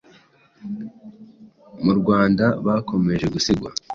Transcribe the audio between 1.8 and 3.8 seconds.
mu Rwanda bakomeje gusigwa.